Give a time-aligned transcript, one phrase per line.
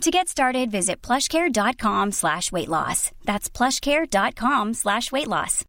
[0.00, 3.10] To get started, visit plushcare.com slash weight loss.
[3.24, 5.64] That's plushcare.com slash weight loss.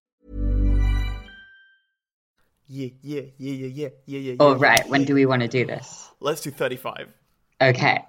[2.67, 4.35] Yeah, yeah, yeah, yeah, yeah, yeah, yeah.
[4.39, 4.81] Oh, yeah, right.
[4.83, 4.91] yeah.
[4.91, 6.09] When do we want to do this?
[6.19, 7.07] Let's do 35.
[7.61, 8.03] Okay.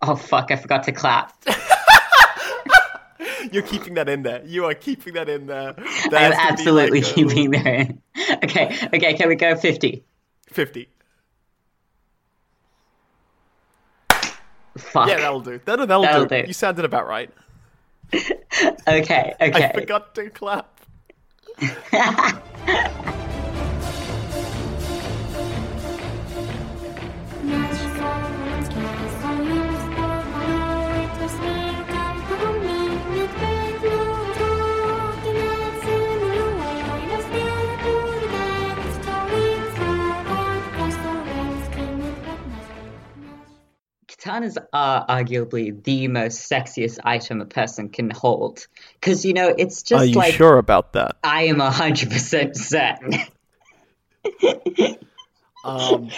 [0.00, 0.50] Oh, fuck.
[0.50, 1.34] I forgot to clap.
[3.52, 4.42] You're keeping that in there.
[4.44, 5.74] You are keeping that in there.
[5.76, 8.00] I'm That's gonna be absolutely like a keeping that in.
[8.44, 8.76] Okay.
[8.94, 9.14] Okay.
[9.14, 10.04] Can we go 50?
[10.48, 10.88] 50.
[14.92, 15.08] Fuck.
[15.08, 15.58] Yeah, that'll do.
[15.64, 16.42] That'll, that'll, That'll do.
[16.42, 16.46] do.
[16.48, 17.30] You sounded about right.
[18.86, 19.34] Okay.
[19.40, 19.64] Okay.
[19.64, 20.68] I forgot to clap.
[44.32, 48.66] Katanas are arguably the most sexiest item a person can hold.
[48.94, 51.16] Because, you know, it's just Are like sure about that?
[51.22, 53.14] I am 100% certain.
[55.64, 56.10] Um,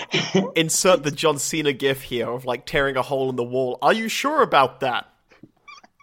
[0.57, 3.79] insert the John Cena gif here of like tearing a hole in the wall.
[3.83, 5.07] Are you sure about that?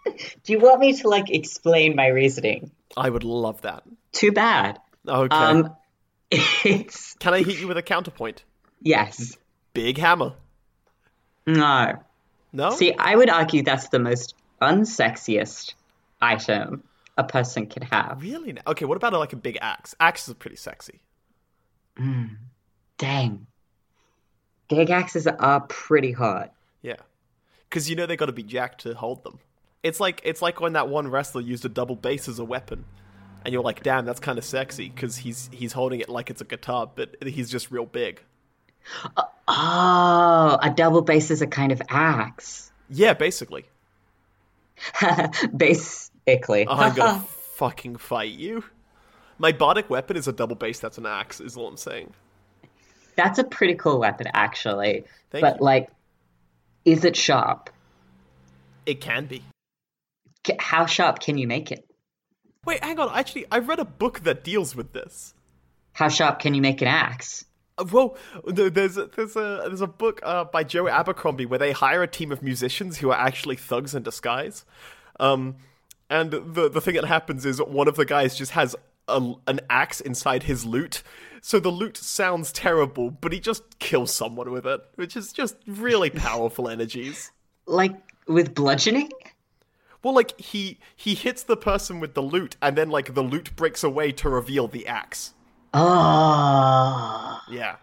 [0.04, 2.70] Do you want me to, like, explain my reasoning?
[2.96, 3.82] I would love that.
[4.12, 4.78] Too bad.
[5.08, 5.34] Okay.
[5.34, 5.74] Um,
[6.30, 7.14] it's.
[7.14, 8.44] Can I hit you with a counterpoint?
[8.80, 9.36] Yes.
[9.74, 10.34] Big hammer.
[11.46, 11.98] No.
[12.52, 12.70] No?
[12.70, 15.74] See, I would argue that's the most unsexiest
[16.20, 16.82] item
[17.16, 18.18] a person could have.
[18.22, 18.56] really?
[18.66, 19.94] Okay, what about like a big axe?
[20.00, 21.00] Axes are pretty sexy.
[21.98, 22.36] Mm,
[22.98, 23.46] dang.
[24.68, 26.52] Big axes are pretty hot.
[26.80, 26.96] Yeah.
[27.68, 29.38] Because you know they got to be jacked to hold them.
[29.82, 32.84] It's like it's like when that one wrestler used a double bass as a weapon,
[33.44, 36.40] and you're like, damn, that's kind of sexy because he's he's holding it like it's
[36.40, 38.22] a guitar, but he's just real big.
[39.48, 42.70] Oh, a double bass is a kind of axe.
[42.88, 43.64] Yeah, basically.
[45.56, 46.66] Basically.
[46.68, 47.20] I'm gonna
[47.54, 48.64] fucking fight you.
[49.38, 50.80] My bardic weapon is a double bass.
[50.80, 51.40] That's an axe.
[51.40, 52.12] Is all I'm saying.
[53.16, 55.04] That's a pretty cool weapon, actually.
[55.30, 55.64] Thank but, you.
[55.64, 55.90] like,
[56.84, 57.70] is it sharp?
[58.86, 59.42] It can be.
[60.58, 61.88] How sharp can you make it?
[62.64, 63.10] Wait, hang on.
[63.14, 65.34] Actually, I've read a book that deals with this.
[65.92, 67.44] How sharp can you make an axe?
[67.90, 68.16] Well,
[68.46, 72.08] there's a, there's a there's a book uh, by Joe Abercrombie where they hire a
[72.08, 74.64] team of musicians who are actually thugs in disguise,
[75.18, 75.56] um,
[76.10, 78.76] and the the thing that happens is one of the guys just has
[79.08, 81.02] a, an axe inside his lute,
[81.40, 85.56] so the lute sounds terrible, but he just kills someone with it, which is just
[85.66, 87.32] really powerful energies.
[87.66, 87.94] Like,
[88.28, 89.10] with bludgeoning?
[90.02, 93.54] Well, like he he hits the person with the lute, and then like the lute
[93.56, 95.34] breaks away to reveal the axe.
[95.74, 97.76] Oh, Yeah.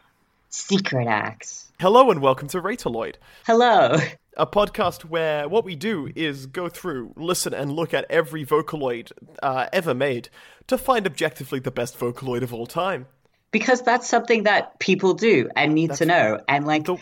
[0.50, 1.72] secret axe.
[1.80, 3.16] Hello and welcome to Rataloid.
[3.46, 3.98] Hello.
[4.38, 9.12] a podcast where what we do is go through, listen, and look at every Vocaloid
[9.42, 10.30] uh, ever made
[10.68, 13.08] to find objectively the best Vocaloid of all time.
[13.52, 16.40] Because that's something that people do and need to know.
[16.48, 16.98] And, like, The,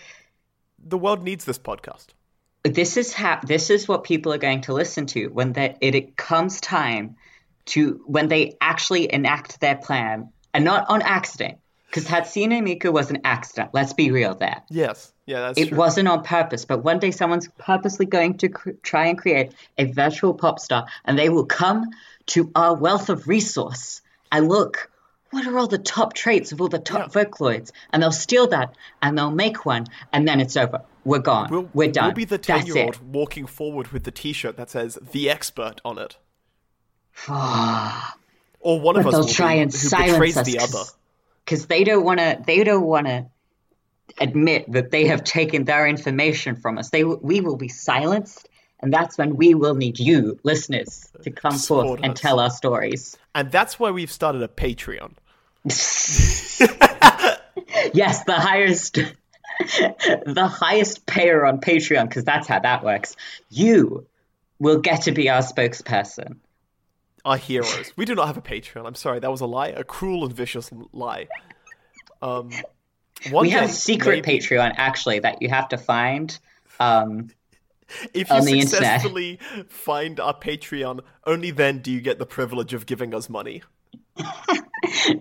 [0.79, 2.07] the world needs this podcast.
[2.63, 5.95] this is how this is what people are going to listen to when that it,
[5.95, 7.17] it comes time
[7.65, 13.11] to when they actually enact their plan and not on accident because Hatsune Miku was
[13.11, 13.69] an accident.
[13.73, 14.63] Let's be real there.
[14.71, 15.77] Yes, yeah, that's it true.
[15.77, 19.85] wasn't on purpose but one day someone's purposely going to cr- try and create a
[19.85, 21.91] virtual pop star and they will come
[22.27, 24.01] to our wealth of resource.
[24.31, 24.89] And look
[25.29, 27.71] what are all the top traits of all the top Vocaloids?
[27.93, 30.81] And they'll steal that and they'll make one and then it's over.
[31.05, 31.49] We're gone.
[31.51, 32.05] We'll, we're done.
[32.05, 32.65] We'll be the That's it.
[32.65, 36.17] ten-year-old walking forward with the T-shirt that says "The Expert" on it,
[38.67, 40.83] or one of But us they'll try be, and silence us the other.
[41.45, 42.37] because they don't want to.
[42.45, 43.25] They don't want to
[44.19, 46.89] admit that they have taken their information from us.
[46.89, 48.49] They we will be silenced,
[48.81, 52.19] and that's when we will need you, listeners, to come Support forth and us.
[52.19, 53.17] tell our stories.
[53.33, 55.13] And that's why we've started a Patreon.
[57.93, 58.93] Yes, the highest.
[59.59, 63.15] the highest payer on Patreon, because that's how that works.
[63.49, 64.05] You
[64.59, 66.37] will get to be our spokesperson.
[67.27, 67.91] Our heroes.
[67.97, 68.85] we do not have a Patreon.
[68.87, 71.27] I'm sorry, that was a lie, a cruel and vicious lie.
[72.21, 72.51] Um,
[73.33, 76.37] we have a secret maybe- Patreon actually that you have to find.
[76.79, 77.29] Um,
[78.13, 78.69] If you On the internet.
[78.69, 79.39] successfully
[79.69, 83.61] find our Patreon, only then do you get the privilege of giving us money.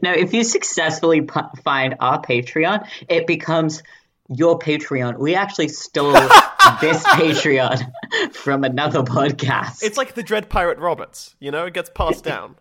[0.02, 3.82] No, if you successfully p- find our Patreon, it becomes
[4.28, 5.18] your Patreon.
[5.18, 6.12] We actually stole
[6.80, 9.82] this Patreon from another podcast.
[9.82, 12.56] It's like the Dread Pirate Roberts, you know, it gets passed down.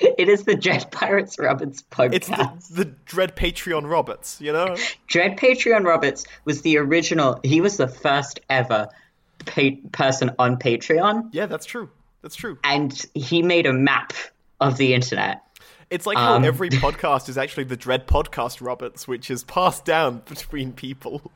[0.00, 2.68] It is the Dread Pirates Roberts It's podcast.
[2.68, 4.76] the, the Dread Patreon Roberts, you know?
[5.06, 7.38] Dread Patreon Roberts was the original.
[7.44, 8.88] He was the first ever
[9.46, 11.90] pa- person on Patreon, Yeah, that's true.
[12.22, 12.58] That's true.
[12.64, 14.12] and he made a map
[14.60, 15.42] of the internet.
[15.90, 19.84] It's like how Um, every podcast is actually the Dread Podcast Roberts, which is passed
[19.84, 21.30] down between people.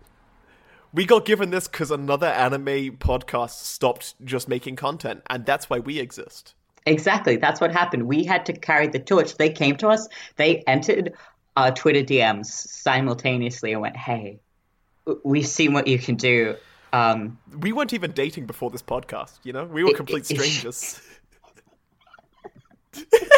[0.92, 5.80] We got given this because another anime podcast stopped just making content, and that's why
[5.80, 6.54] we exist.
[6.86, 7.36] Exactly.
[7.36, 8.04] That's what happened.
[8.04, 9.36] We had to carry the torch.
[9.36, 11.12] They came to us, they entered
[11.56, 14.38] our Twitter DMs simultaneously and went, hey,
[15.24, 16.56] we've seen what you can do.
[16.92, 19.64] Um, We weren't even dating before this podcast, you know?
[19.64, 21.00] We were complete strangers.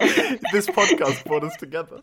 [0.52, 2.00] this podcast brought us together.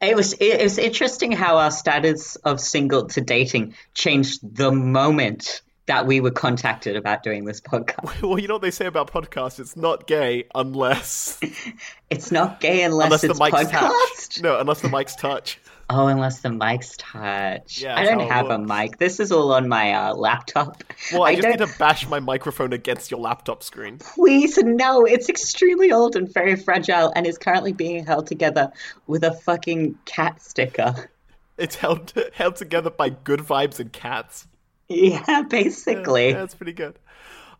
[0.00, 5.62] it was it was interesting how our status of single to dating changed the moment
[5.86, 8.22] that we were contacted about doing this podcast.
[8.28, 9.58] Well, you know what they say about podcasts?
[9.58, 11.40] It's not gay unless
[12.10, 13.70] It's not gay unless, unless the mics podcast.
[13.70, 14.42] touch.
[14.42, 15.58] No, unless the mics touch.
[15.90, 17.80] Oh, unless the mics touch.
[17.80, 18.98] Yeah, I don't have a mic.
[18.98, 20.84] This is all on my uh, laptop.
[21.12, 23.98] Well, I, just don't- need to bash my microphone against your laptop screen.
[23.98, 25.06] Please, no.
[25.06, 28.70] It's extremely old and very fragile and is currently being held together
[29.06, 31.08] with a fucking cat sticker.
[31.56, 34.46] It's held held together by good vibes and cats.
[34.88, 36.28] Yeah, basically.
[36.28, 36.98] Yeah, that's pretty good.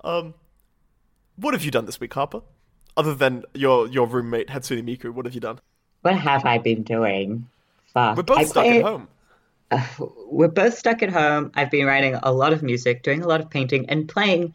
[0.05, 0.35] Um,
[1.37, 2.43] what have you done this week, Harper?
[2.97, 5.59] Other than your your roommate Hatsune Miku, what have you done?
[6.03, 7.49] What have I been doing?
[7.94, 8.17] Fuck.
[8.17, 9.08] We're both I stuck play- at home.
[10.31, 11.50] We're both stuck at home.
[11.55, 14.55] I've been writing a lot of music, doing a lot of painting, and playing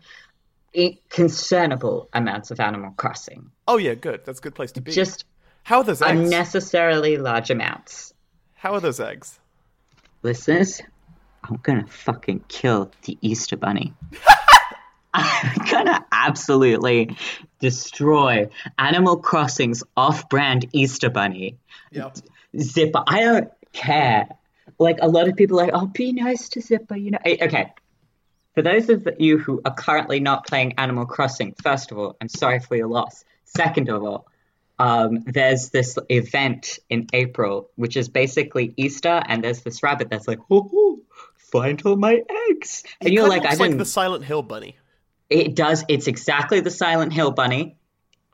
[1.09, 3.51] concernable amounts of Animal Crossing.
[3.67, 4.21] Oh yeah, good.
[4.25, 4.91] That's a good place to be.
[4.91, 5.25] Just
[5.63, 6.19] How are those eggs?
[6.19, 8.13] unnecessarily large amounts.
[8.55, 9.39] How are those eggs?
[10.23, 10.81] Listeners,
[11.43, 13.93] I'm gonna fucking kill the Easter Bunny.
[15.13, 17.15] I'm gonna absolutely
[17.63, 21.57] destroy Animal Crossing's off brand Easter Bunny.
[21.91, 22.11] Yeah.
[22.59, 24.27] Zipper, I don't care.
[24.79, 27.19] Like, a lot of people are like, oh, be nice to Zipper, you know.
[27.25, 27.71] Okay.
[28.53, 32.27] For those of you who are currently not playing Animal Crossing, first of all, I'm
[32.27, 33.23] sorry for your loss.
[33.45, 34.27] Second of all,
[34.77, 40.27] um, there's this event in April, which is basically Easter, and there's this rabbit that's
[40.27, 40.99] like, oh, oh,
[41.37, 42.83] find all my eggs.
[42.99, 43.77] And It you're like, I looks like didn't.
[43.79, 44.77] the Silent Hill bunny.
[45.29, 45.83] It does.
[45.87, 47.77] It's exactly the Silent Hill bunny.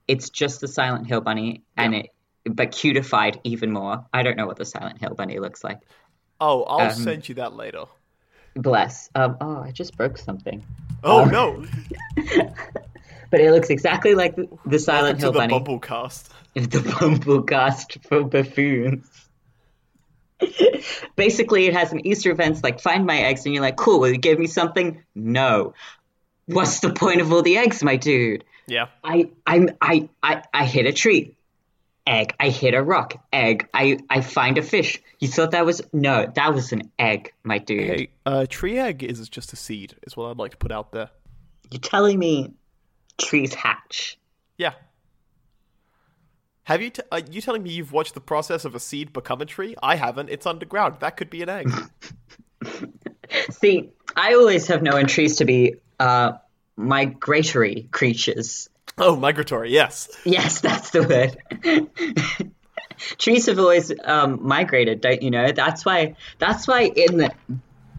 [0.07, 2.09] It's just the Silent Hill bunny, and it
[2.45, 4.05] but cutified even more.
[4.13, 5.79] I don't know what the Silent Hill bunny looks like.
[6.41, 7.85] Oh, I'll Um, send you that later.
[8.55, 9.09] Bless.
[9.13, 10.65] Um, oh, I just broke something.
[11.03, 11.65] Oh um, no!
[13.31, 15.53] But it looks exactly like the, the Silent to Hill the bunny.
[15.59, 16.29] Bumblecast.
[16.55, 19.05] The Bumblecast for buffoons.
[21.15, 23.99] Basically, it has an Easter events like find my eggs, and you're like, cool.
[23.99, 25.03] Will you give me something?
[25.13, 25.73] No.
[26.49, 28.43] What's the point of all the eggs, my dude?
[28.67, 28.87] Yeah.
[29.03, 31.35] I I'm I I I hit a tree.
[32.07, 32.33] Egg.
[32.39, 33.23] I hit a rock.
[33.31, 33.67] Egg.
[33.71, 34.99] I I find a fish.
[35.19, 37.99] You thought that was no, that was an egg, my dude.
[37.99, 40.91] Hey, uh, tree egg is just a seed, is what I'd like to put out
[40.91, 41.11] there.
[41.69, 42.51] You're telling me
[43.19, 44.17] trees hatch.
[44.57, 44.73] Yeah.
[46.63, 46.89] Have you?
[46.89, 49.75] T- are you telling me you've watched the process of a seed become a tree?
[49.83, 50.29] I haven't.
[50.29, 50.97] It's underground.
[51.01, 51.71] That could be an egg.
[53.51, 56.33] See, I always have known trees to be uh
[56.75, 58.69] migratory creatures.
[58.97, 59.71] oh, migratory.
[59.71, 60.09] Yes.
[60.25, 62.51] Yes, that's the word.
[63.17, 65.51] trees have always um, migrated, don't you know?
[65.51, 66.15] That's why.
[66.37, 67.31] That's why in the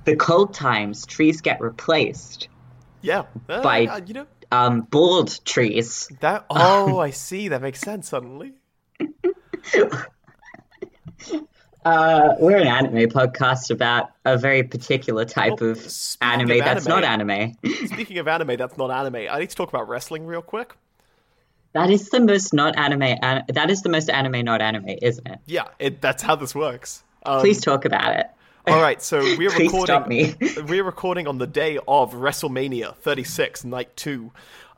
[0.04, 2.49] the cold times, trees get replaced.
[3.02, 3.25] Yeah.
[3.49, 6.09] Uh, By- uh, you know Um, bald trees.
[6.21, 6.47] that.
[6.50, 7.49] Oh, I see.
[7.49, 8.54] That makes sense suddenly.
[11.84, 16.87] Uh, we're an anime podcast about a very particular type Well, of anime of that's
[16.87, 17.56] not anime.
[17.87, 19.26] Speaking of anime, that's not anime.
[19.30, 20.76] I need to talk about wrestling real quick.
[21.72, 23.02] That is the most not anime.
[23.22, 25.38] An- that is the most anime not anime, isn't it?
[25.46, 27.02] Yeah, it, that's how this works.
[27.25, 28.26] Um, Please talk about it.
[28.66, 29.84] All right, so we're recording.
[29.87, 30.34] stop me.
[30.66, 34.32] we're recording on the day of WrestleMania 36, Night Two,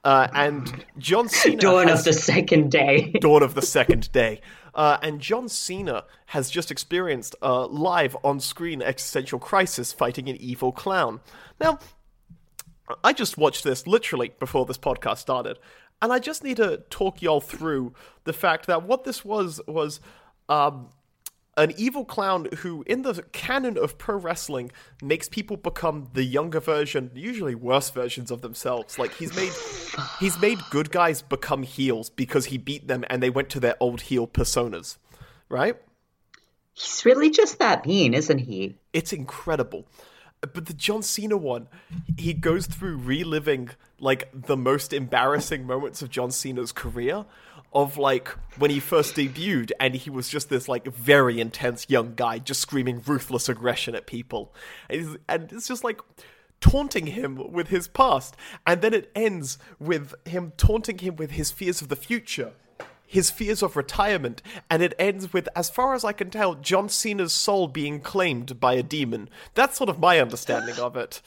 [0.05, 1.57] uh, and John Cena.
[1.57, 3.13] Dawn has, of the second day.
[3.21, 4.41] dawn of the second day,
[4.75, 10.73] uh, and John Cena has just experienced a live on-screen existential crisis fighting an evil
[10.73, 11.21] clown.
[11.61, 11.79] Now,
[13.05, 15.59] I just watched this literally before this podcast started,
[16.01, 17.95] and I just need to talk y'all through
[18.25, 20.01] the fact that what this was was
[20.49, 20.89] um,
[21.57, 26.61] an evil clown who, in the canon of pro wrestling, makes people become the younger
[26.61, 28.99] version, usually worse versions of themselves.
[28.99, 29.53] Like he's made
[30.19, 33.77] he's made good guys become heels because he beat them and they went to their
[33.81, 34.97] old heel personas,
[35.49, 35.77] right?
[36.73, 38.79] He's really just that mean, isn't he?
[38.95, 39.87] It's incredible.
[40.41, 41.69] But the John Cena one,
[42.17, 47.27] he goes through reliving like the most embarrassing moments of John Cena's career
[47.75, 52.15] of like when he first debuted and he was just this like very intense young
[52.15, 54.55] guy just screaming ruthless aggression at people.
[54.89, 56.01] And, and it's just like
[56.61, 58.37] taunting him with his past.
[58.67, 62.53] And then it ends with him taunting him with his fears of the future
[63.13, 66.89] his fears of retirement, and it ends with, as far as I can tell, John
[66.89, 69.29] Cena's soul being claimed by a demon.
[69.53, 71.21] That's sort of my understanding of it.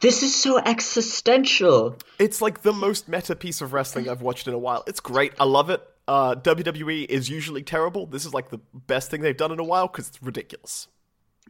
[0.00, 1.96] This is so existential.
[2.18, 4.84] It's like the most meta piece of wrestling I've watched in a while.
[4.86, 5.32] It's great.
[5.38, 5.82] I love it.
[6.06, 8.06] Uh, WWE is usually terrible.
[8.06, 10.88] This is like the best thing they've done in a while because it's ridiculous.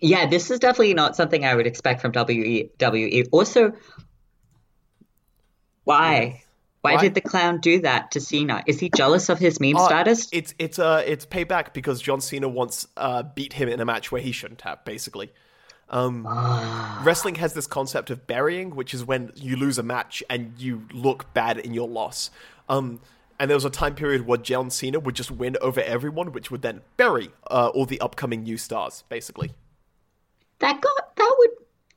[0.00, 3.28] Yeah, this is definitely not something I would expect from WWE.
[3.32, 3.72] Also,
[5.84, 6.42] why?
[6.82, 8.62] Why, Why, did the clown do that to Cena?
[8.66, 10.28] Is he jealous of his meme uh, status?
[10.32, 14.12] It's it's uh it's payback because John Cena once uh beat him in a match
[14.12, 15.32] where he shouldn't have, basically.
[15.88, 16.26] Um,
[17.04, 20.82] wrestling has this concept of burying, which is when you lose a match and you
[20.92, 22.30] look bad in your loss.
[22.68, 23.00] Um,
[23.38, 26.50] and there was a time period where John Cena would just win over everyone, which
[26.50, 29.52] would then bury uh, all the upcoming new stars, basically.
[30.58, 31.50] That got that would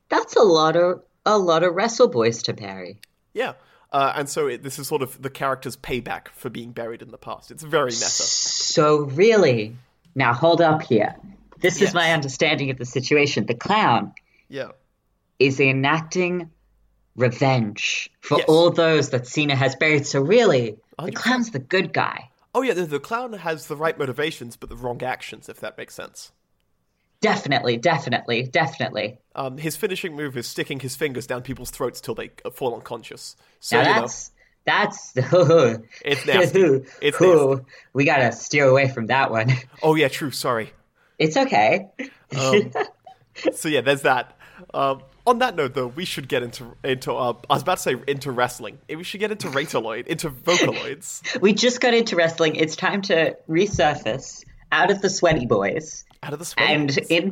[0.09, 2.99] that's a lot of a lot of wrestle boys to bury.
[3.33, 3.53] Yeah.
[3.91, 7.09] Uh, and so it, this is sort of the character's payback for being buried in
[7.09, 7.49] the past.
[7.49, 8.05] It's very meta.
[8.05, 9.75] So really,
[10.13, 11.15] now hold up here.
[11.61, 11.89] This yes.
[11.89, 13.45] is my understanding of the situation.
[13.45, 14.13] The clown,
[14.47, 14.69] yeah,
[15.39, 16.49] is enacting
[17.15, 18.45] revenge for yes.
[18.47, 20.05] all those that Cena has buried.
[20.07, 21.05] So really, 100%.
[21.05, 22.29] the clown's the good guy.
[22.55, 25.49] Oh yeah, the, the clown has the right motivations, but the wrong actions.
[25.49, 26.31] If that makes sense.
[27.21, 29.19] Definitely, definitely, definitely.
[29.35, 33.35] Um, his finishing move is sticking his fingers down people's throats till they fall unconscious.
[33.59, 34.35] So now that's know,
[34.65, 35.13] that's
[36.05, 36.61] it's nasty.
[37.01, 37.63] It's nasty.
[37.93, 39.51] We gotta steer away from that one.
[39.83, 40.31] Oh yeah, true.
[40.31, 40.71] Sorry.
[41.19, 41.87] It's okay.
[42.37, 42.71] Um,
[43.53, 44.37] so yeah, there's that.
[44.73, 47.13] Um, on that note, though, we should get into into.
[47.13, 48.79] Uh, I was about to say into wrestling.
[48.89, 51.39] We should get into Rataloid, into Vocaloids.
[51.41, 52.55] we just got into wrestling.
[52.55, 57.31] It's time to resurface out of the sweaty boys out of the sweaty and in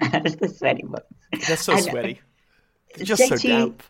[0.00, 1.02] out of the sweaty boys.
[1.46, 2.20] They're so and, sweaty.
[2.94, 3.82] They're just JT, so damp.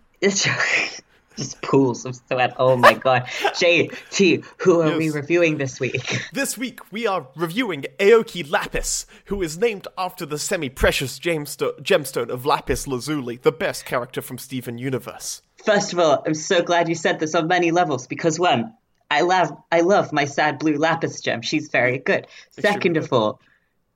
[1.62, 2.54] Pools of sweat.
[2.58, 3.22] Oh my god.
[3.26, 4.98] JT, who are yes.
[4.98, 6.20] we reviewing this week?
[6.32, 12.46] This week we are reviewing Aoki Lapis, who is named after the semi-precious gemstone of
[12.46, 15.42] Lapis Lazuli, the best character from Steven Universe.
[15.64, 18.74] First of all, I'm so glad you said this on many levels because one,
[19.10, 21.42] I love I love my sad blue lapis gem.
[21.42, 22.26] She's very good.
[22.50, 23.40] Second of all,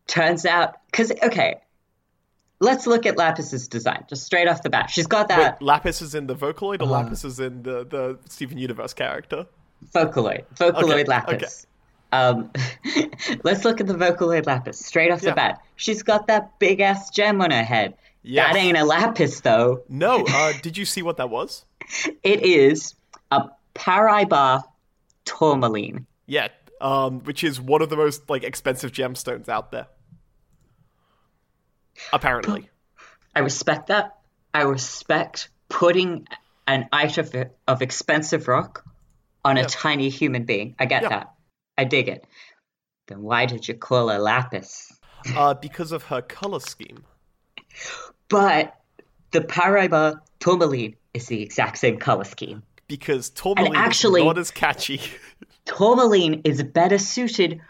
[0.07, 1.57] turns out because okay,
[2.61, 4.91] let's look at Lapis's design just straight off the bat.
[4.91, 5.61] She's got that.
[5.61, 8.95] Wait, Lapis is in the Vocaloid, or uh, Lapis is in the the Steven Universe
[8.95, 9.47] character.
[9.95, 11.67] Vocaloid, Vocaloid okay, Lapis.
[11.67, 11.69] Okay.
[12.11, 12.51] Um,
[13.45, 15.31] let's look at the Vocaloid Lapis straight off yeah.
[15.31, 15.63] the bat.
[15.77, 17.95] She's got that big ass gem on her head.
[18.23, 18.53] Yes.
[18.53, 19.83] That ain't a lapis though.
[19.89, 20.25] No.
[20.29, 21.65] Uh, did you see what that was?
[22.23, 22.95] It is
[23.31, 24.63] a Paraiba
[25.25, 26.07] tourmaline.
[26.27, 26.49] Yeah,
[26.83, 29.87] um, which is one of the most like expensive gemstones out there.
[32.13, 32.69] Apparently.
[33.35, 34.19] I respect that.
[34.55, 36.27] I respect putting
[36.67, 38.85] an item of, expensive rock
[39.45, 39.65] on yeah.
[39.65, 40.75] a tiny human being.
[40.79, 41.09] I get yeah.
[41.09, 41.35] that.
[41.77, 42.27] I dig it.
[43.07, 44.93] Then why did you call her lapis?
[45.35, 47.05] Uh, because of her color scheme.
[48.29, 48.75] But
[49.31, 52.63] the Paraiba tourmaline is the exact same color scheme.
[52.87, 55.01] Because tourmaline actually, is not as catchy.
[55.65, 57.61] tourmaline is better suited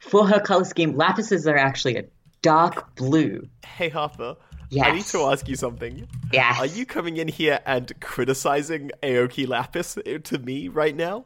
[0.00, 0.94] for her color scheme.
[0.94, 2.04] Lapises are actually a
[2.42, 3.48] dark blue.
[3.64, 4.36] Hey Harper.
[4.70, 4.86] Yes.
[4.86, 6.06] I need to ask you something.
[6.32, 6.58] Yes.
[6.58, 11.24] Are you coming in here and criticizing Aoki Lapis to me right now?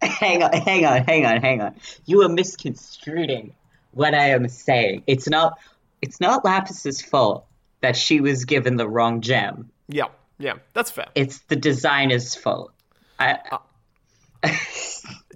[0.00, 1.74] hang on, hang on, hang on, hang on.
[2.06, 3.54] You are misconstruing
[3.92, 5.02] what I am saying.
[5.06, 5.58] It's not
[6.00, 7.46] it's not Lapis's fault
[7.80, 9.70] that she was given the wrong gem.
[9.88, 10.06] Yeah,
[10.38, 11.08] yeah, that's fair.
[11.14, 12.72] It's the designer's fault.
[13.18, 14.48] I, uh,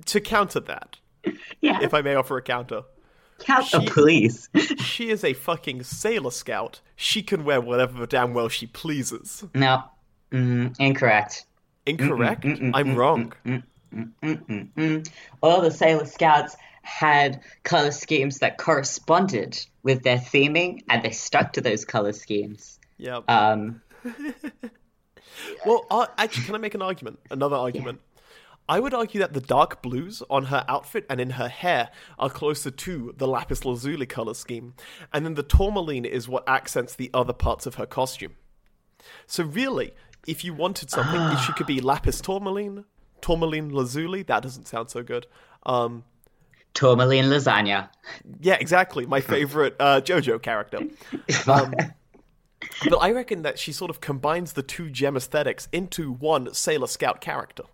[0.06, 0.96] to counter that,
[1.60, 1.80] yeah.
[1.82, 2.82] if I may offer a counter,
[3.42, 4.48] Counter, she, please.
[4.78, 6.80] she is a fucking sailor scout.
[6.96, 9.44] She can wear whatever damn well she pleases.
[9.54, 9.84] No,
[10.30, 11.46] mm, incorrect.
[11.86, 12.44] Incorrect.
[12.44, 13.32] Mm-mm, mm-mm, I'm wrong.
[15.42, 21.52] All the sailor scouts had color schemes that corresponded with their theming, and they stuck
[21.54, 22.78] to those color schemes.
[22.98, 23.28] Yep.
[23.28, 23.82] Um.
[25.66, 27.18] well, uh, actually, can I make an argument?
[27.30, 28.00] Another argument.
[28.68, 32.30] I would argue that the dark blues on her outfit and in her hair are
[32.30, 34.74] closer to the lapis lazuli color scheme,
[35.12, 38.36] and then the tourmaline is what accents the other parts of her costume.
[39.26, 39.92] So really,
[40.26, 42.84] if you wanted something, she could be lapis tourmaline,
[43.20, 44.22] tourmaline lazuli.
[44.22, 45.26] That doesn't sound so good.
[45.64, 46.04] Um,
[46.74, 47.90] Tourmaline lasagna.
[48.40, 49.04] yeah, exactly.
[49.04, 50.80] My favorite uh, JoJo character.
[51.46, 51.74] Um,
[52.88, 56.86] but I reckon that she sort of combines the two gem aesthetics into one Sailor
[56.86, 57.64] Scout character,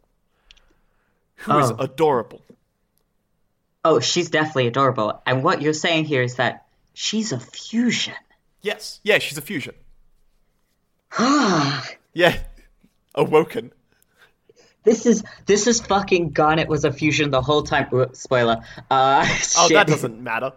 [1.39, 1.77] who is Oh.
[1.79, 2.43] adorable.
[3.85, 5.23] Oh, she's definitely adorable.
[5.27, 8.15] And what you're saying here is that she's a fusion.
[8.61, 9.75] Yes, yeah, she's a fusion.
[12.15, 12.39] yeah,
[13.15, 13.73] awoken.
[14.85, 17.89] This is this is fucking Garnet was a fusion the whole time.
[18.15, 18.63] Spoiler.
[18.91, 19.25] Uh,
[19.59, 19.75] Oh, shit.
[19.75, 20.53] that doesn't matter.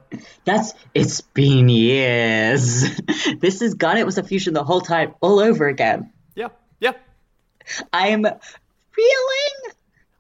[0.46, 2.96] That's it's been years.
[3.40, 6.12] this is Garnet was a fusion the whole time, all over again.
[6.36, 6.94] Yeah, yeah.
[7.92, 9.74] I'm reeling.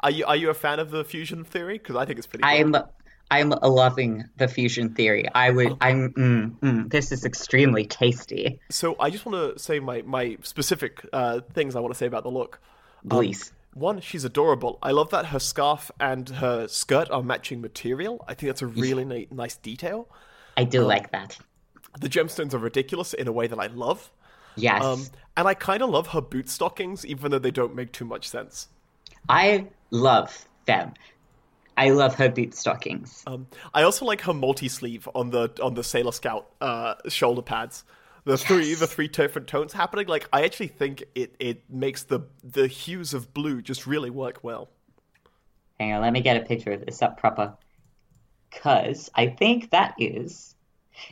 [0.04, 1.78] Are you are you a fan of the fusion theory?
[1.78, 2.44] Because I think it's pretty.
[2.44, 2.52] Cool.
[2.52, 2.76] I'm
[3.30, 5.26] I'm loving the fusion theory.
[5.34, 5.54] I Oh.
[5.54, 5.78] would.
[5.80, 6.14] I'm.
[6.14, 8.60] Mm, mm, this is extremely tasty.
[8.70, 12.08] So I just want to say my my specific uh, things I want to say
[12.08, 12.60] about the look.
[13.04, 13.52] Um, Please.
[13.74, 14.80] One, she's adorable.
[14.84, 18.24] I love that her scarf and her skirt are matching material.
[18.28, 20.10] I think that's a really ni- nice detail.
[20.58, 21.38] I um, do like that.
[22.02, 24.12] The gemstones are ridiculous in a way that I love.
[24.58, 24.84] Yes.
[24.84, 25.06] Um,
[25.38, 28.28] and I kind of love her boot stockings, even though they don't make too much
[28.28, 28.68] sense.
[29.30, 30.94] I love them.
[31.78, 33.24] I love her boot stockings.
[33.26, 37.84] Um, I also like her multi-sleeve on the on the Sailor Scout uh, shoulder pads.
[38.24, 40.08] The three the three different tones happening.
[40.08, 44.44] Like I actually think it it makes the the hues of blue just really work
[44.44, 44.70] well.
[45.80, 47.58] Hang on, let me get a picture of this up proper.
[48.52, 50.56] Cause I think that is.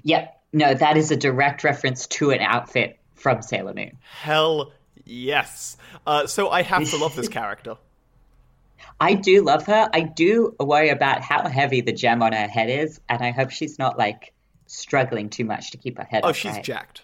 [0.04, 0.36] Yep.
[0.52, 3.98] No, that is a direct reference to an outfit from Sailor Moon.
[4.22, 4.72] Hell
[5.06, 5.78] yes.
[6.06, 7.78] Uh, so I have to love this character.
[9.00, 9.90] I do love her.
[9.94, 13.50] I do worry about how heavy the gem on her head is, and I hope
[13.52, 14.34] she's not like
[14.68, 16.64] struggling too much to keep her head Oh, she's right.
[16.64, 17.04] jacked.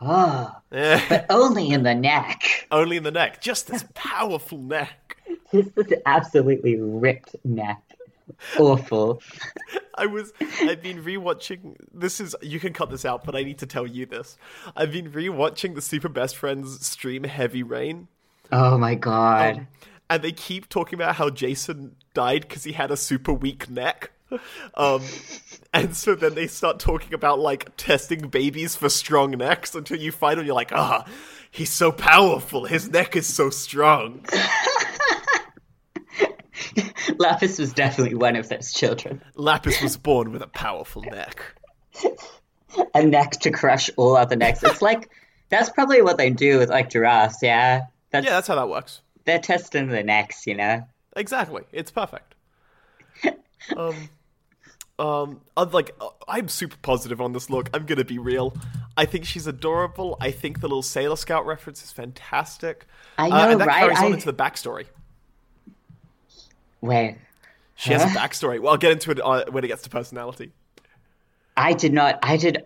[0.00, 2.66] Oh, Eh, but only in the neck.
[2.70, 3.40] Only in the neck.
[3.40, 5.16] Just this powerful neck.
[5.52, 7.82] Just this absolutely ripped neck.
[8.58, 9.20] Awful.
[9.96, 13.58] I was I've been rewatching this is you can cut this out, but I need
[13.58, 14.36] to tell you this.
[14.76, 18.06] I've been rewatching the Super Best Friends stream Heavy Rain.
[18.52, 19.66] Oh my god.
[20.10, 24.10] And they keep talking about how Jason died because he had a super weak neck.
[24.74, 25.02] Um,
[25.72, 30.12] and so then they start talking about like testing babies for strong necks until you
[30.12, 30.46] find them.
[30.46, 31.06] You're like, ah,
[31.50, 32.66] he's so powerful.
[32.66, 34.24] His neck is so strong.
[37.18, 39.22] Lapis was definitely one of those children.
[39.34, 41.42] Lapis was born with a powerful neck.
[42.94, 44.62] A neck to crush all other necks.
[44.62, 45.10] It's like
[45.48, 47.86] that's probably what they do with like giraffes, yeah.
[48.10, 49.00] That's Yeah, that's how that works.
[49.28, 50.82] They're testing the necks, you know.
[51.16, 51.62] Exactly.
[51.72, 52.34] It's perfect.
[53.76, 54.08] Um,
[54.98, 57.68] um, I'm like, uh, I'm super positive on this look.
[57.74, 58.56] I'm gonna be real.
[58.96, 60.16] I think she's adorable.
[60.20, 62.86] I think the little Sailor Scout reference is fantastic.
[63.18, 63.80] I know, Uh, know, and that right?
[63.80, 64.86] carries on I- into the backstory.
[66.80, 67.18] Where
[67.74, 68.60] She has a backstory.
[68.60, 70.52] Well, I'll get into it uh, when it gets to personality.
[71.56, 72.64] I did not I did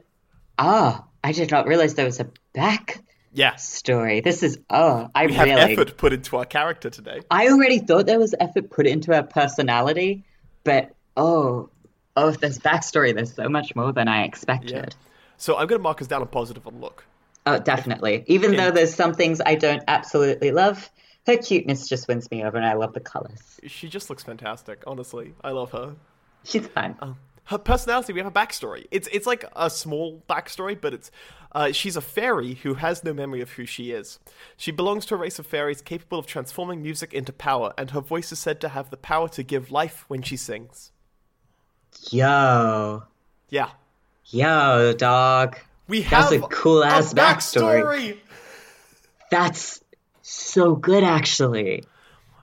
[0.58, 3.02] ah, I did not realize there was a back
[3.34, 4.20] Yeah, story.
[4.20, 7.20] This is oh, I we have effort put into our character today.
[7.30, 10.24] I already thought there was effort put into her personality,
[10.64, 11.70] but oh,
[12.16, 14.70] oh, if there's backstory, there's so much more than I expected.
[14.70, 15.08] Yeah.
[15.38, 17.04] So I'm gonna mark us down a positive on look.
[17.46, 18.24] Oh, definitely.
[18.26, 20.88] Even though there's some things I don't absolutely love,
[21.26, 23.58] her cuteness just wins me over, and I love the colors.
[23.66, 24.84] She just looks fantastic.
[24.86, 25.96] Honestly, I love her.
[26.44, 26.96] She's fun.
[27.00, 31.10] Um, her personality we have a backstory it's it's like a small backstory but it's
[31.54, 34.18] uh, she's a fairy who has no memory of who she is
[34.56, 38.00] she belongs to a race of fairies capable of transforming music into power and her
[38.00, 40.92] voice is said to have the power to give life when she sings
[42.10, 43.02] Yo,
[43.50, 43.68] yeah
[44.26, 45.58] yo, dog.
[45.88, 47.82] we That's a cool ass backstory.
[47.82, 48.18] backstory.
[49.30, 49.80] That's
[50.22, 51.84] so good, actually.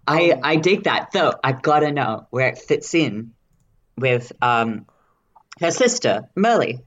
[0.08, 1.12] I Um, I dig that.
[1.12, 3.34] Though I've got to know where it fits in
[3.98, 4.86] with um
[5.60, 6.82] her sister Merli.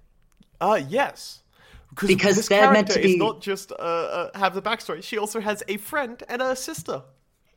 [0.60, 1.41] uh yes
[2.00, 5.18] Because this they're meant character to is not just uh, uh, have the backstory she
[5.18, 7.02] also has a friend and a sister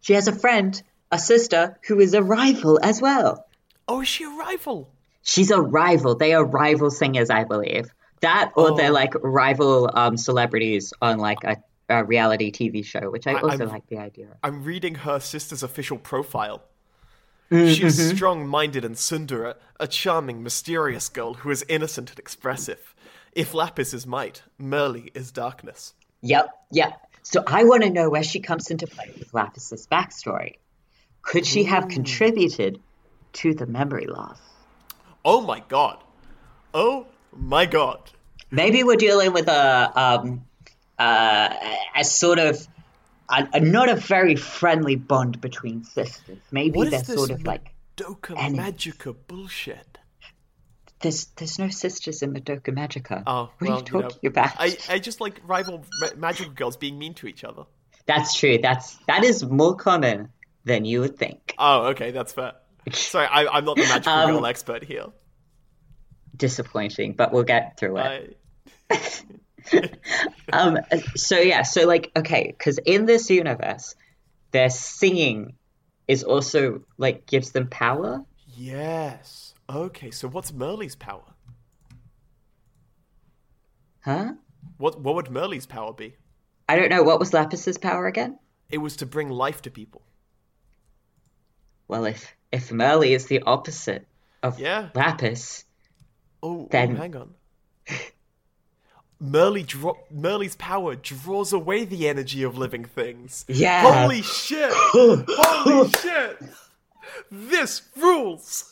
[0.01, 3.45] She has a friend, a sister who is a rival as well.
[3.87, 4.91] oh is she a rival
[5.27, 6.13] She's a rival.
[6.15, 7.85] They are rival singers, I believe.
[8.21, 8.77] That or Oh.
[8.77, 11.57] they're like rival um, celebrities on like a,
[11.89, 14.37] a reality TV show, which I also I'm- like the idea of.
[14.43, 16.61] I'm reading her sister's official profile.
[17.51, 18.15] Mm, She is mm-hmm.
[18.15, 22.93] strong minded and tsundere, a charming, mysterious girl who is innocent and expressive.
[23.35, 25.93] If Lapis is might, Merli is darkness.
[26.21, 26.99] Yep, yep.
[27.21, 30.55] So I want to know where she comes into play with Lapis's backstory.
[31.21, 32.79] Could she have contributed
[33.33, 34.39] to the memory loss?
[35.25, 36.01] Oh my god.
[36.73, 37.99] Oh my god.
[38.51, 40.45] Maybe we're dealing with a um,
[40.97, 41.49] uh,
[41.95, 42.65] a sort of
[43.29, 46.37] a, a not a very friendly bond between sisters.
[46.51, 47.73] Maybe they're sort of like
[48.29, 48.59] enemies.
[48.59, 49.94] Magica bullshit?
[51.05, 53.23] There's there's no sisters in Madoka Magica.
[53.27, 54.55] Oh, what well, are you talking you know, about?
[54.59, 57.63] I, I just like rival ma- magical girls being mean to each other.
[58.07, 58.57] That's true.
[58.61, 60.29] That's that is more common
[60.63, 61.53] than you would think.
[61.59, 62.53] Oh, okay, that's fair.
[62.91, 65.05] Sorry, I, I'm not the magical Um, girl expert here.
[66.35, 68.37] Disappointing, but we'll get through it.
[68.89, 68.99] I,
[70.53, 70.77] Um,
[71.15, 73.95] so yeah, so like, okay, because in this universe,
[74.51, 75.55] their singing
[76.07, 78.23] is also like gives them power.
[78.55, 79.44] yes.
[79.69, 81.33] Okay, so what's Merli's power?
[84.01, 84.33] Huh?
[84.77, 86.15] What what would Merli's power be?
[86.69, 87.03] I don't know.
[87.03, 88.37] What was Lapis's power again?
[88.69, 90.01] It was to bring life to people.
[91.87, 94.07] Well, if if Merli is the opposite
[94.43, 94.89] of Yeah.
[94.93, 95.65] Lapis,
[96.43, 97.33] Oh, oh Then- oh hang on.
[99.23, 103.45] Merli dro- Merli's power draws away the energy of living things.
[103.47, 103.81] Yeah.
[104.01, 104.71] Holy shit!
[104.73, 106.43] Holy shit!
[107.31, 108.71] This rules.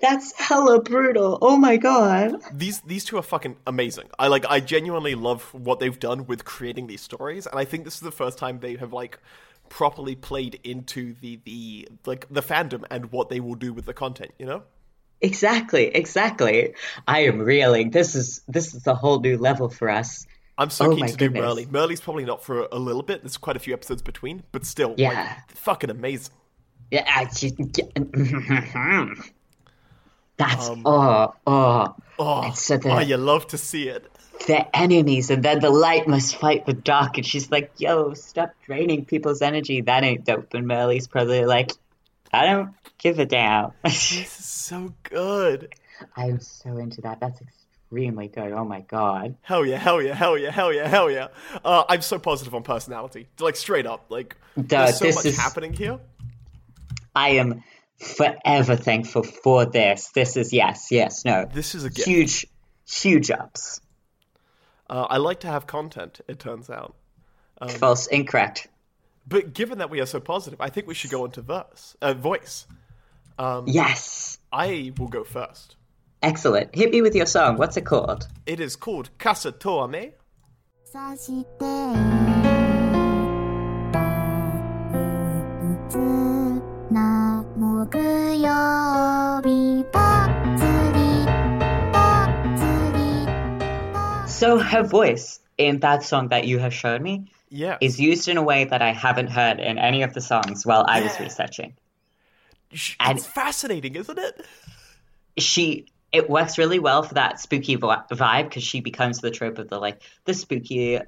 [0.00, 1.38] That's hella brutal.
[1.42, 2.36] Oh my god.
[2.52, 4.08] These these two are fucking amazing.
[4.18, 7.84] I like I genuinely love what they've done with creating these stories, and I think
[7.84, 9.18] this is the first time they have like
[9.68, 13.94] properly played into the the like the fandom and what they will do with the
[13.94, 14.32] content.
[14.38, 14.62] You know?
[15.20, 16.74] Exactly, exactly.
[17.08, 17.90] I am reeling.
[17.90, 20.26] This is this is a whole new level for us.
[20.58, 21.44] I'm so Oh keen to do goodness.
[21.44, 21.66] Merli.
[21.66, 23.22] Merli's probably not for a little bit.
[23.22, 25.10] There's quite a few episodes between, but still, Yeah.
[25.10, 26.32] like, fucking amazing.
[26.90, 27.56] Yeah, I just,
[30.36, 31.94] that's Um, oh oh.
[32.18, 34.10] Oh, so the- oh, you love to see it.
[34.46, 37.16] They're enemies, and then the light must fight the dark.
[37.16, 39.80] And she's like, "Yo, stop draining people's energy.
[39.80, 41.72] That ain't dope." And Merli's probably like,
[42.32, 45.74] "I don't give a damn." This is so good.
[46.16, 47.18] I'm so into that.
[47.20, 48.52] That's extremely good.
[48.52, 49.36] Oh my god.
[49.42, 51.28] Hell yeah, hell yeah, hell yeah, hell yeah, hell yeah.
[51.64, 53.28] Uh, I'm so positive on personality.
[53.40, 54.06] Like, straight up.
[54.10, 55.98] Like, there's so this much is- happening here.
[57.14, 57.62] I am
[57.97, 60.09] forever thankful for this.
[60.09, 61.45] This is yes, yes, no.
[61.51, 62.07] This is a gift.
[62.07, 62.47] huge,
[62.89, 63.81] huge ups.
[64.89, 66.95] Uh, I like to have content, it turns out.
[67.59, 68.67] Um, False, incorrect.
[69.27, 72.13] But given that we are so positive, I think we should go into verse, uh,
[72.13, 72.65] voice.
[73.65, 75.75] Yes, I will go first.
[76.21, 76.75] excellent.
[76.75, 77.57] Hit me with your song.
[77.57, 78.27] What's it called?
[78.45, 80.13] It is called Casa Toame.
[80.83, 81.45] さしてい
[85.89, 86.34] つ
[86.89, 89.99] な木曜日ぽ
[90.57, 90.61] つ
[90.93, 91.25] り
[91.91, 91.99] ぽ
[92.57, 92.59] つ
[92.93, 97.77] り So her voice in that song that you have shown me Yeah.
[97.81, 100.85] is used in a way that I haven't heard in any of the songs while
[100.87, 101.23] I was Yeah.
[101.23, 101.73] researching.
[102.73, 104.45] Sh- and- it's fascinating, isn't it?
[105.37, 109.57] She it works really well for that spooky vi- vibe because she becomes the trope
[109.59, 110.99] of the like the spooky,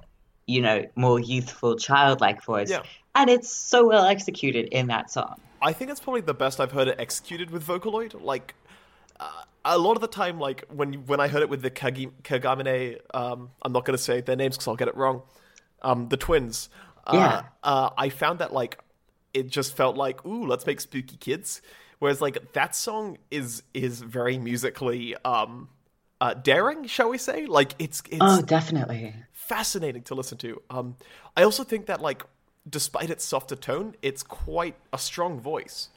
[0.48, 2.84] you know, more youthful, childlike voice, Yeah.
[3.14, 5.36] and it's so well executed in that song.
[5.61, 8.21] I think it's probably the best I've heard it executed with Vocaloid.
[8.23, 8.55] Like,
[9.21, 12.13] uh, a lot of the time, like when when I heard it with the Kagi-
[12.23, 15.23] Kagamine, um, I'm not going to say their names because I'll get it wrong.
[15.83, 16.69] Um, the twins.
[17.07, 17.43] Uh, Yeah.
[17.63, 18.79] Uh, I found that like
[19.35, 21.61] it just felt like, ooh, let's make spooky kids.
[21.99, 25.69] Whereas like that song is is very musically um,
[26.21, 27.47] uh, daring, shall we say?
[27.47, 29.15] Like it's it's Oh, definitely.
[29.33, 30.63] fascinating to listen to.
[30.71, 30.97] Um,
[31.37, 32.23] I also think that like
[32.69, 35.89] despite its softer tone, it's quite a strong voice.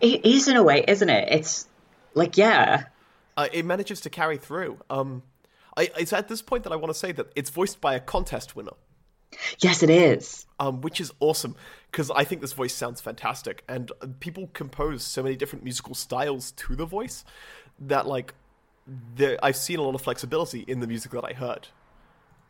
[0.00, 1.28] It is in a way, isn't it?
[1.30, 1.66] It's
[2.14, 2.84] like yeah,
[3.36, 4.78] uh, it manages to carry through.
[4.88, 5.22] Um,
[5.76, 8.00] I, it's at this point that I want to say that it's voiced by a
[8.00, 8.72] contest winner,
[9.60, 10.46] yes, it is.
[10.58, 11.56] um, which is awesome
[11.90, 15.94] because I think this voice sounds fantastic, and uh, people compose so many different musical
[15.94, 17.24] styles to the voice
[17.78, 18.34] that like
[19.42, 21.68] I've seen a lot of flexibility in the music that I heard.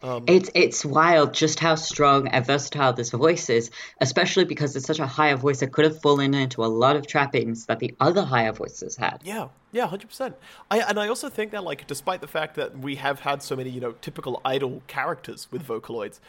[0.02, 4.98] It's it's wild just how strong and versatile this voice is, especially because it's such
[4.98, 8.22] a higher voice that could have fallen into a lot of trappings that the other
[8.22, 9.22] higher voices had.
[9.24, 10.37] Yeah, yeah, hundred percent.
[10.70, 13.56] I and I also think that like, despite the fact that we have had so
[13.56, 16.20] many you know typical idol characters with Vocaloids,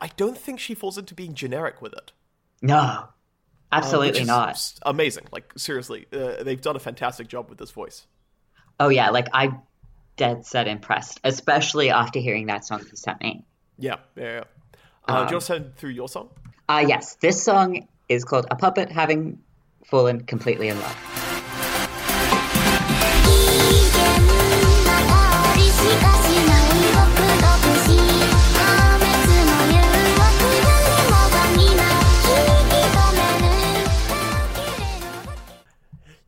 [0.00, 2.12] I don't think she falls into being generic with it.
[2.62, 3.06] No, uh,
[3.72, 4.72] absolutely not.
[4.82, 8.06] Amazing, like seriously, uh, they've done a fantastic job with this voice.
[8.78, 9.62] Oh yeah, like I'm
[10.16, 13.44] dead set impressed, especially after hearing that song you sent me.
[13.78, 14.24] Yeah, yeah.
[14.24, 14.44] yeah.
[15.08, 16.30] Uh, um, do you um, want to send through your song?
[16.68, 19.38] Uh, yes, this song is called "A Puppet Having
[19.84, 21.26] Fallen Completely in Love."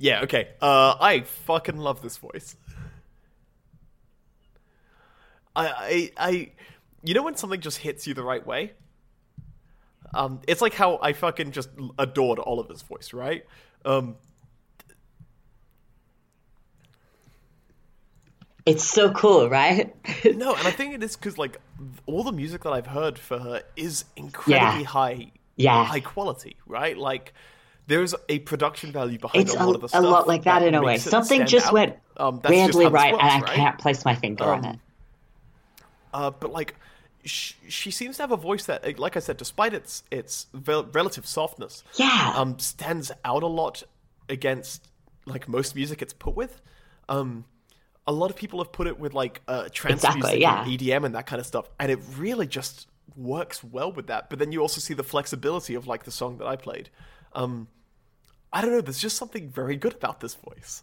[0.01, 0.51] Yeah, okay.
[0.63, 2.55] Uh, I fucking love this voice.
[5.59, 6.51] I, I, I,
[7.03, 8.73] you know when something just hits you the right way?
[10.15, 11.69] Um, it's like how I fucking just
[11.99, 13.45] adored Oliver's voice, right?
[13.85, 14.17] Um,
[18.67, 19.95] It's so cool, right?
[20.37, 21.59] no, and I think it is because like
[22.07, 24.89] all the music that I've heard for her is incredibly Yeah.
[24.89, 25.85] high, Yeah.
[25.85, 26.97] high quality, right?
[26.97, 27.33] Like
[27.87, 30.63] there's a production value behind It's a a, lot of the a lot like that
[30.63, 30.99] in a way.
[30.99, 31.73] Something just out.
[31.73, 33.57] went Um, that's just weirdly right, and I right?
[33.57, 34.79] can't place my finger on Um, it.
[36.15, 36.75] Uh, but like,
[37.25, 40.89] she, she seems to have a voice that, like I said, despite its its vel-
[40.93, 42.33] relative softness, Yeah.
[42.37, 43.83] um, stands out a lot
[44.29, 44.89] against
[45.27, 46.61] like most music it's put with.
[47.09, 47.45] Um,
[48.07, 50.63] a lot of people have put it with like uh, trance Exactly, music yeah.
[50.65, 54.31] and EDM and that kind of stuff, and it really just works well with that.
[54.31, 56.89] But then you also see the flexibility of like the song that I played.
[57.35, 57.69] Um,
[58.53, 58.81] I don't know.
[58.81, 60.83] There's just something very good about this voice.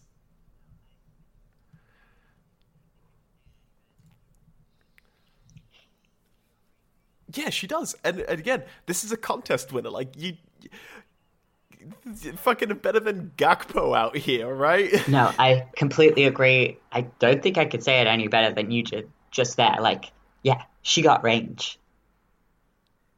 [7.36, 7.96] Yeah, she does.
[8.04, 9.90] And, and again, this is a contest winner.
[9.90, 14.92] Like you, you fucking better than Gakupo out here, right?
[15.08, 16.78] No, I completely agree.
[16.92, 19.78] I don't think I could say it any better than you did just there.
[19.80, 20.12] Like,
[20.44, 21.78] yeah, she got range.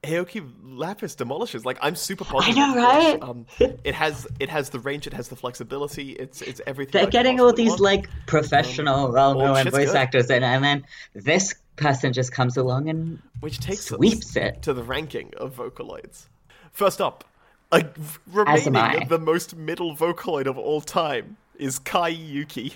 [0.07, 1.65] Aoki Lapis demolishes.
[1.65, 2.57] Like I'm super positive.
[2.57, 3.21] I know, of the voice.
[3.21, 3.23] right?
[3.23, 3.45] Um,
[3.83, 6.11] it has it has the range, it has the flexibility.
[6.13, 7.01] It's it's everything.
[7.01, 7.81] They're getting all these want.
[7.81, 9.95] like professional, well-known voice good.
[9.95, 14.61] actors in, and then this person just comes along and which takes sweeps it.
[14.63, 16.27] to the ranking of Vocaloids.
[16.71, 17.23] First up,
[18.25, 22.75] remaining the most middle Vocaloid of all time is Kai Yuki.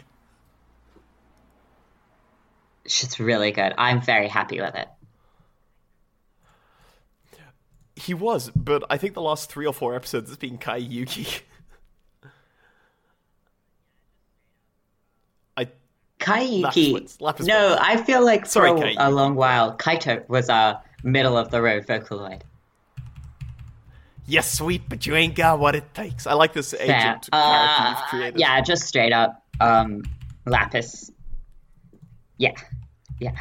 [2.88, 3.74] she's really good.
[3.78, 4.88] I'm very happy with it.
[8.02, 11.28] He was, but I think the last three or four episodes has been Kai Yuki.
[15.58, 15.68] I
[16.20, 16.94] Kaiyuki.
[16.94, 17.18] wins.
[17.22, 17.80] Lapis no, wins.
[17.82, 21.62] I feel like for Sorry, a, a long while, Kaito was a middle of the
[21.62, 22.42] road Vocaloid.
[24.26, 26.26] yes, sweet, but you ain't got what it takes.
[26.28, 26.82] I like this Fair.
[26.82, 28.40] agent character Uh, you've created.
[28.40, 30.04] yeah, just straight up, um,
[30.46, 31.12] Lapis.
[32.38, 32.54] Yeah,
[33.20, 33.34] yeah.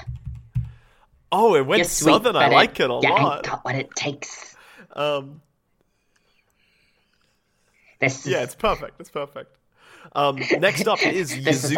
[1.33, 2.37] Oh, it went sweet, southern.
[2.37, 3.44] I like it a you ain't lot.
[3.44, 4.50] got what it takes.
[5.01, 5.41] Um,
[8.01, 9.01] this yeah, it's perfect.
[9.01, 9.57] It's perfect.
[10.15, 11.77] Um, next up is Yuzuki this is.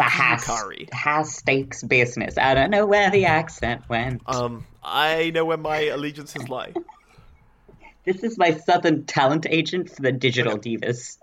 [0.93, 2.37] High stakes business.
[2.37, 4.23] I don't know where the accent went.
[4.25, 6.73] Um, I know where my allegiances lie.
[8.05, 10.75] this is my southern talent agent for the Digital okay.
[10.75, 11.17] Divas.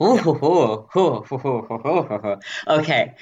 [0.00, 1.00] Ooh, yeah.
[1.00, 3.14] Ooh, ooh, okay,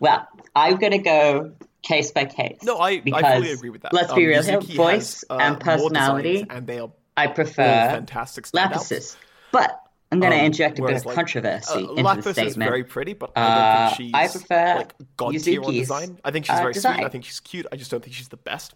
[0.00, 2.58] well, I'm gonna go case by case.
[2.62, 3.92] No, I, I fully agree with that.
[3.92, 4.60] Let's Um, be real here.
[4.60, 8.46] Voice has, uh, and personality, and they are I prefer fantastic.
[8.52, 9.80] But
[10.10, 12.48] I'm gonna Um, inject a bit of like, controversy uh, into the Lapis statement.
[12.48, 15.66] is very pretty, but I Uh, don't think she's I prefer like god tier on
[15.72, 16.18] Yuzuki's, design.
[16.24, 16.94] I think she's uh, very design.
[16.96, 17.04] sweet.
[17.06, 17.66] I think she's cute.
[17.72, 18.74] I just don't think she's the best.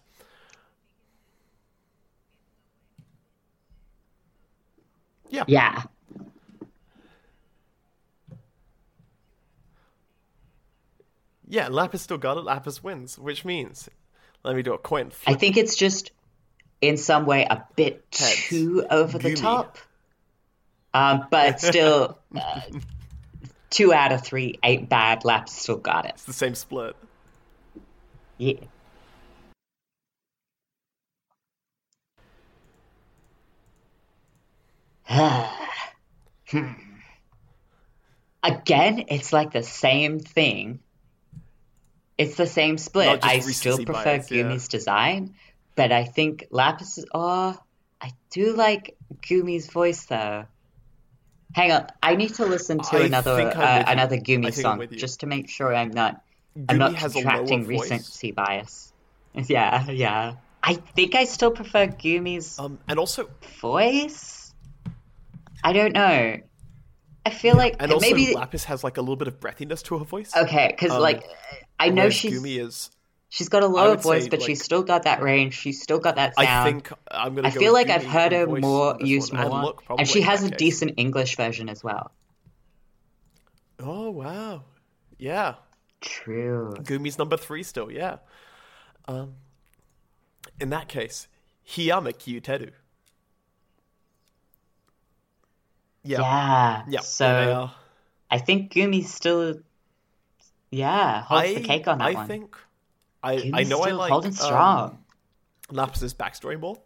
[5.29, 5.43] Yeah.
[5.47, 5.83] Yeah.
[11.47, 12.41] Yeah, Lapis still got it.
[12.41, 13.89] Lapis wins, which means,
[14.43, 15.35] let me do a coin flip.
[15.35, 16.11] I think it's just
[16.81, 18.47] in some way a bit Heads.
[18.47, 19.77] too over the top.
[20.93, 22.61] Um, but still, uh,
[23.69, 25.25] two out of three ain't bad.
[25.25, 26.11] Laps still got it.
[26.15, 26.95] It's the same split.
[28.37, 28.55] Yeah.
[36.49, 36.73] Hmm.
[38.43, 40.82] Again, it's like the same thing.
[42.17, 43.23] It's the same split.
[43.23, 44.43] I still prefer bias, yeah.
[44.43, 45.35] Gumi's design,
[45.75, 47.05] but I think Lapis is.
[47.13, 47.57] Oh,
[47.99, 50.45] I do like Gumi's voice though.
[51.53, 55.27] Hang on, I need to listen to I another uh, another Gumi song just to
[55.27, 56.21] make sure I'm not
[56.67, 58.91] I'm not has a lower contracting recency bias.
[59.35, 60.35] Yeah, yeah.
[60.61, 64.53] I think I still prefer Gumi's Um, and also, voice.
[65.63, 66.37] I don't know.
[67.25, 69.97] I feel like and also, maybe Lapis has like a little bit of breathiness to
[69.97, 70.35] her voice.
[70.35, 71.23] okay, because um, like
[71.79, 72.91] I know she's Gumi is.
[73.29, 75.53] she's got a lower voice, say, but like- she's still got that range.
[75.53, 76.47] She's still got that sound.
[76.47, 77.47] I think I'm gonna.
[77.47, 80.43] I go feel like I've heard her more used more, and, look, and she has
[80.43, 80.57] a case.
[80.57, 82.11] decent English version as well.
[83.79, 84.63] Oh wow,
[85.17, 85.55] yeah.
[86.01, 86.73] True.
[86.79, 88.17] Gumi's number three still, yeah.
[89.07, 89.35] Um,
[90.59, 91.29] in that case,
[91.67, 92.71] Hiyama Kiyoteru.
[96.03, 96.83] Yeah, Yeah.
[96.87, 96.99] yeah.
[97.01, 97.75] So there they are.
[98.29, 99.59] I think Gumi's still,
[100.71, 102.25] yeah, holds I, the cake on that I one.
[102.25, 102.57] I think.
[103.23, 105.03] I Gumi's know I still like holding um, strong.
[105.71, 106.77] Lapis's backstory more.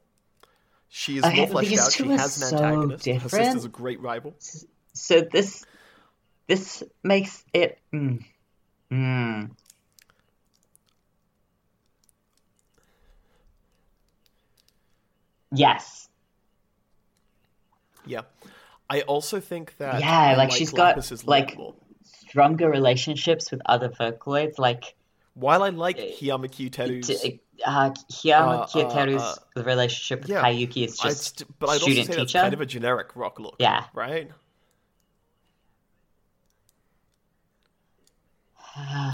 [0.90, 1.92] She is Okay, more fleshed out.
[1.92, 3.06] She has an so antagonist.
[3.06, 3.46] Her different.
[3.46, 4.36] sister's a great rival.
[4.94, 5.66] So this
[6.48, 7.80] this makes it.
[7.94, 8.24] Mm,
[8.92, 9.50] mm.
[15.52, 16.08] Yes.
[18.06, 18.22] Yeah.
[18.90, 21.58] I also think that Yeah, I like she's got, like-
[22.30, 24.96] Stronger relationships with other Vocaloids, like
[25.34, 27.10] While I like Hiyama Kiyoteru's,
[27.66, 31.74] uh, Hiyama Uh, uh, uh, relationship with yeah, Kaai Yuki is just st- but I'd
[31.74, 32.42] also student say that's teacher.
[32.42, 33.56] kind of a generic rock look.
[33.60, 33.86] Yeah.
[33.94, 34.30] Right?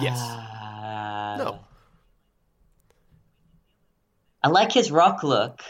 [0.01, 0.19] Yes.
[0.19, 1.59] Uh, No.
[4.43, 5.61] I like his rock look.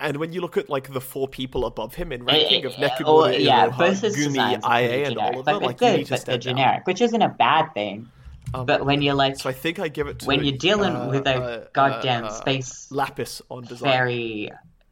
[0.00, 2.88] And when you look at like the four people above him in ranking of Uh,
[2.88, 5.62] Nekomura, or- yeah, Iroha, both his Gumi, designs are pretty Ie, and all of them,
[5.62, 6.40] like they're you good, need to stand out.
[6.40, 8.08] generic, which isn't a bad thing.
[8.54, 10.94] Um, But when you're like, so I think I give it to when you're dealing
[10.94, 13.90] uh, with a uh, goddamn uh, space Lapis on design.
[13.90, 14.50] fairy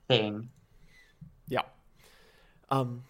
[0.09, 0.51] thing,
[1.49, 1.63] Yeah.
[2.71, 3.05] Um.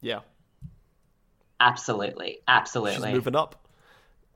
[0.00, 0.20] Yeah.
[1.60, 3.12] absolutely, She's absolutely.
[3.12, 3.68] moving up,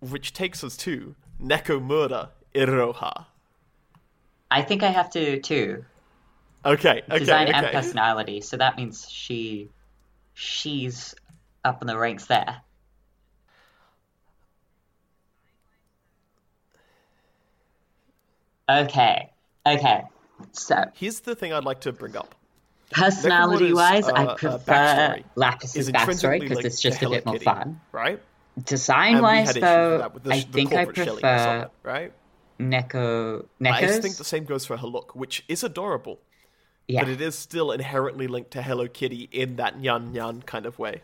[0.01, 3.27] which takes us to Nekomura Iroha.
[4.51, 5.85] I think I have to too.
[6.65, 7.57] Okay, okay, Design okay.
[7.57, 9.71] and personality, so that means she,
[10.35, 11.15] she's
[11.65, 12.57] up in the ranks there.
[18.69, 19.31] Okay,
[19.65, 20.03] okay.
[20.53, 22.35] So Here's the thing I'd like to bring up.
[22.91, 27.09] personality-wise, Nekomura's, uh, I uh, prefer backstory Lapis's is backstory because linked it's just a
[27.09, 27.81] bit more Kitty, fun.
[27.93, 28.21] right?
[28.65, 32.13] Design-wise, and we had issues with though, with the, I think I prefer it, right?
[32.59, 33.47] Neko.
[33.65, 36.21] I just think the same goes for her look, which is adorable,
[36.89, 40.65] Yeah, but it is still inherently linked to Hello Kitty in that nyan nyan kind
[40.67, 41.03] of way.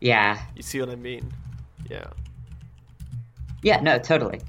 [0.00, 1.32] yeah, You see what I mean?
[1.88, 2.06] Yeah.
[3.62, 3.80] yeah.
[3.80, 4.40] No, totally.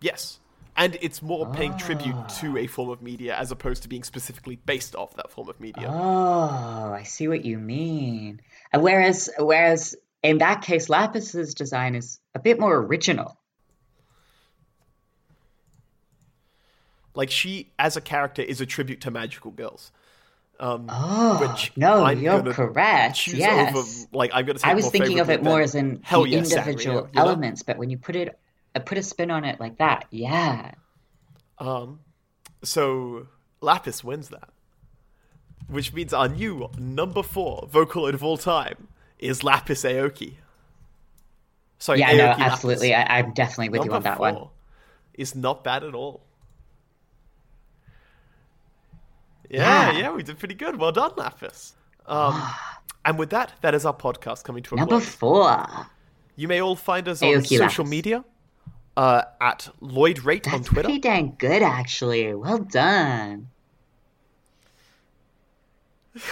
[0.00, 0.40] Yes.
[0.76, 2.26] And it's more paying tribute Ah.
[2.40, 5.58] to a form of media as opposed to being specifically based off that form of
[5.58, 5.88] media.
[5.90, 8.40] Oh, I see what you mean.
[8.72, 13.38] Whereas, whereas in that case, Lapis's design is a bit more original.
[17.14, 19.90] Like she, as a character, is a tribute to magical girls.
[20.60, 23.28] Um, Oh, which no, I'm you're correct.
[23.28, 23.76] Yes.
[23.76, 24.58] over, like I'm gonna.
[24.64, 27.22] I was thinking of it more as in hell the yes, individual Sanrio, you know?
[27.22, 28.38] elements, but when you put it,
[28.74, 30.72] uh, put a spin on it like that, yeah.
[31.58, 32.00] Um,
[32.62, 33.28] so
[33.60, 34.48] Lapis wins that,
[35.68, 40.34] which means our new number four Vocaloid of all time is Lapis Aoki.
[41.78, 42.52] Sorry, Yeah, no, Aoki Lapis.
[42.52, 42.94] absolutely.
[42.94, 44.48] I, I'm definitely with you on that one.
[45.14, 46.22] is not bad at all.
[49.50, 49.98] Yeah, Yeah.
[49.98, 50.76] yeah, we did pretty good.
[50.78, 51.74] Well done, Lapis.
[52.06, 52.40] Um,
[53.04, 55.08] and with that, that is our podcast coming to a Number close.
[55.08, 55.66] four.
[56.36, 57.90] You may all find us on social Lapis.
[57.90, 58.24] media
[58.96, 60.82] uh, at Lloyd Rate on Twitter.
[60.84, 62.34] pretty dang good, actually.
[62.34, 63.48] Well done.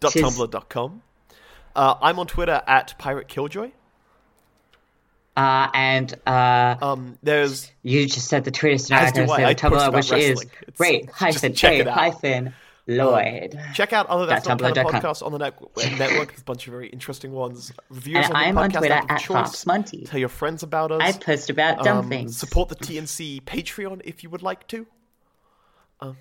[0.00, 1.02] .tumblr.com.
[1.76, 3.70] Uh, I'm on Twitter at Pirate Killjoy.
[5.36, 9.26] Uh, and uh, Um, there's you just said the Twitter As scenario, do I.
[9.26, 10.50] so I the Tumblr, which is wrestling.
[10.78, 11.94] Rate just hyphen check a it out.
[11.94, 12.54] hyphen
[12.88, 13.56] Lloyd.
[13.74, 15.60] check out other that's not podcasts on the net-
[15.98, 16.28] network.
[16.30, 17.70] There's a bunch of very interesting ones.
[17.90, 19.64] Reviews And on I'm the on Twitter at choice.
[19.66, 20.04] Monty.
[20.06, 21.02] Tell your friends about us.
[21.02, 22.36] I post about dumb Um, things.
[22.36, 24.86] Support the TNC Patreon if you would like to.
[26.00, 26.16] Um,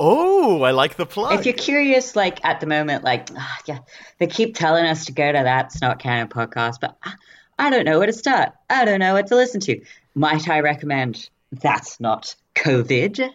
[0.00, 1.38] Oh, I like the plug.
[1.38, 3.78] If you're curious, like at the moment, like ah, yeah,
[4.18, 7.14] they keep telling us to go to That's Not Canon podcast, but I,
[7.58, 8.52] I don't know where to start.
[8.70, 9.80] I don't know what to listen to.
[10.14, 13.30] Might I recommend That's Not COVID?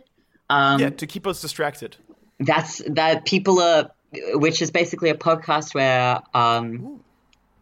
[0.49, 1.97] Um, yeah, to keep us distracted.
[2.39, 3.91] that's that people are
[4.33, 6.99] which is basically a podcast where um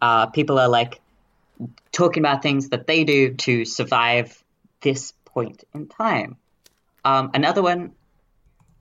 [0.01, 0.99] uh people are like
[1.91, 4.43] talking about things that they do to survive
[4.81, 6.35] this point in time
[7.05, 7.91] um another one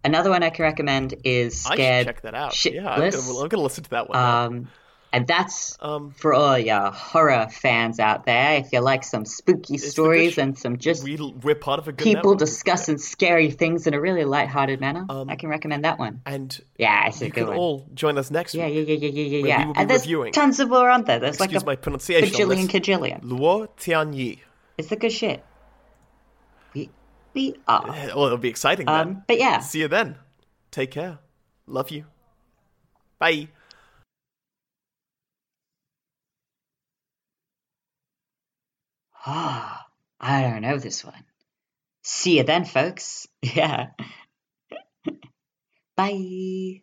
[0.05, 2.65] another one i can recommend is scared check that out.
[2.65, 4.19] Yeah, I'm shitless gonna, I'm gonna listen to that one.
[4.19, 4.69] um
[5.13, 9.77] and that's Um, for all your horror fans out there if you like some spooky
[9.77, 12.39] stories and some just we, we're part of a good people network.
[12.39, 16.57] discussing scary things in a really light-hearted manner Um, i can recommend that one and
[16.79, 18.89] yeah it's a you good can one all join us next Yeah, week.
[18.89, 19.65] yeah, yeah, yeah, yeah, yeah, we yeah.
[19.67, 21.19] be And there's reviewing- tons of more on there.
[21.19, 22.29] There's Excuse like my a pronunciation.
[22.29, 22.81] on bajillion, this.
[22.81, 23.23] cajillion.
[23.25, 24.39] Luo Tianyi.
[24.79, 25.43] It's the good shit.
[26.73, 26.89] We,
[27.35, 27.87] we are.
[27.87, 28.95] Well, it'll be exciting then.
[29.09, 29.61] Um, but yeah.
[29.61, 30.17] See you then.
[30.71, 31.19] Take care.
[31.67, 32.05] Love you.
[33.19, 33.49] Bye.
[39.27, 39.87] Ah.
[40.21, 41.25] I don't know this one.
[42.03, 43.27] See you then, folks.
[43.43, 43.89] Yeah.
[45.97, 46.83] Bye.